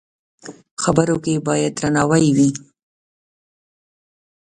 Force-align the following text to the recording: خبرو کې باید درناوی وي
خبرو 0.83 1.15
کې 1.23 1.43
باید 1.47 1.71
درناوی 1.79 2.25
وي 2.37 2.49